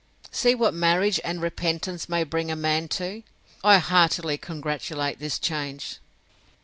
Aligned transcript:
—See 0.31 0.55
what 0.55 0.73
marriage 0.73 1.19
and 1.23 1.43
repentance 1.43 2.09
may 2.09 2.23
bring 2.23 2.49
a 2.49 2.55
man 2.55 2.87
to! 2.87 3.21
I 3.63 3.77
heartily 3.77 4.35
congratulate 4.39 5.19
this 5.19 5.37
change! 5.37 5.99